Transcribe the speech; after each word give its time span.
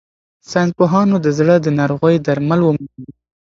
ساینس 0.49 0.71
پوهانو 0.77 1.15
د 1.21 1.27
زړه 1.37 1.55
د 1.61 1.67
ناروغیو 1.79 2.23
درمل 2.27 2.59
وموندل. 2.63 3.05